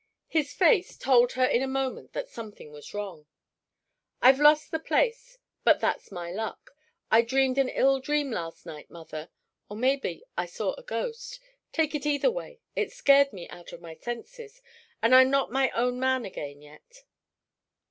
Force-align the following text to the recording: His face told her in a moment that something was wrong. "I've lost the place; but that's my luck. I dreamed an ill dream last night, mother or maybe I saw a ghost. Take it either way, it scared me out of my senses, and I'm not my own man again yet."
His 0.29 0.51
face 0.51 0.97
told 0.97 1.33
her 1.33 1.45
in 1.45 1.61
a 1.61 1.67
moment 1.67 2.13
that 2.13 2.27
something 2.27 2.71
was 2.71 2.91
wrong. 2.91 3.27
"I've 4.19 4.39
lost 4.39 4.71
the 4.71 4.79
place; 4.79 5.37
but 5.63 5.79
that's 5.79 6.11
my 6.11 6.31
luck. 6.31 6.71
I 7.11 7.21
dreamed 7.21 7.59
an 7.59 7.69
ill 7.69 7.99
dream 7.99 8.31
last 8.31 8.65
night, 8.65 8.89
mother 8.89 9.29
or 9.69 9.77
maybe 9.77 10.23
I 10.35 10.47
saw 10.47 10.73
a 10.73 10.81
ghost. 10.81 11.39
Take 11.71 11.93
it 11.93 12.07
either 12.07 12.31
way, 12.31 12.61
it 12.75 12.91
scared 12.91 13.31
me 13.31 13.47
out 13.49 13.73
of 13.73 13.79
my 13.81 13.93
senses, 13.93 14.63
and 15.03 15.13
I'm 15.13 15.29
not 15.29 15.51
my 15.51 15.69
own 15.69 15.99
man 15.99 16.25
again 16.25 16.63
yet." 16.63 17.03